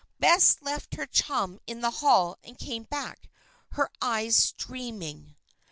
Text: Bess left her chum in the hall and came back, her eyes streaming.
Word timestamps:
Bess 0.19 0.57
left 0.63 0.95
her 0.95 1.05
chum 1.05 1.59
in 1.67 1.81
the 1.81 1.91
hall 2.01 2.35
and 2.43 2.57
came 2.57 2.85
back, 2.85 3.29
her 3.73 3.91
eyes 4.01 4.35
streaming. 4.35 5.35